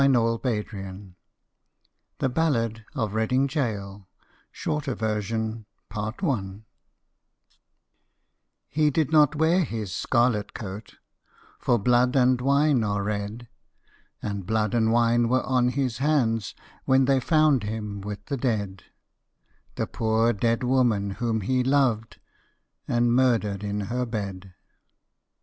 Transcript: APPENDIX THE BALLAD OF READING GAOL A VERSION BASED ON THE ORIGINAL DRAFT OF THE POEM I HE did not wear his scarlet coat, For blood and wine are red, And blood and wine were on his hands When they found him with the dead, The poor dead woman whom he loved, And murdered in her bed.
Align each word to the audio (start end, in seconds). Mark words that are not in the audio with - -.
APPENDIX 0.03 1.13
THE 2.17 2.27
BALLAD 2.29 2.85
OF 2.95 3.13
READING 3.13 3.45
GAOL 3.45 4.07
A 4.65 4.95
VERSION 4.95 5.67
BASED 5.89 5.95
ON 5.95 5.95
THE 5.95 6.01
ORIGINAL 6.01 6.15
DRAFT 6.17 6.17
OF 6.17 6.17
THE 6.17 6.19
POEM 6.27 6.65
I 6.65 6.65
HE 8.69 8.89
did 8.89 9.11
not 9.11 9.35
wear 9.35 9.63
his 9.63 9.93
scarlet 9.93 10.55
coat, 10.55 10.95
For 11.59 11.77
blood 11.77 12.15
and 12.15 12.41
wine 12.41 12.83
are 12.83 13.03
red, 13.03 13.47
And 14.23 14.47
blood 14.47 14.73
and 14.73 14.91
wine 14.91 15.29
were 15.29 15.43
on 15.43 15.69
his 15.69 15.99
hands 15.99 16.55
When 16.85 17.05
they 17.05 17.19
found 17.19 17.61
him 17.61 18.01
with 18.01 18.25
the 18.25 18.37
dead, 18.37 18.85
The 19.75 19.85
poor 19.85 20.33
dead 20.33 20.63
woman 20.63 21.11
whom 21.11 21.41
he 21.41 21.63
loved, 21.63 22.19
And 22.87 23.13
murdered 23.13 23.63
in 23.63 23.81
her 23.81 24.07
bed. 24.07 24.55